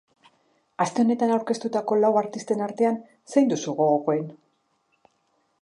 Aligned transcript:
Aste 0.85 1.03
honetan 1.03 1.33
aurkeztutako 1.35 1.99
lau 2.01 2.11
artisten 2.23 2.65
artean, 2.69 2.99
zein 3.35 3.55
duzu 3.55 3.77
gogokoen? 3.83 4.29